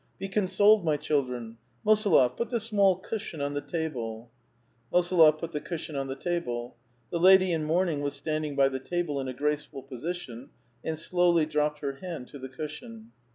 [0.17, 4.31] "Be consoled, my childi*en!— Mosolof, put the small cushion on the table."
[4.91, 6.75] Mosolof put the cushion on the table.
[7.11, 10.49] The lady in mourn ing was standing by the table, in a graceful position,
[10.83, 13.11] and slowly dropped her hand to the cushion.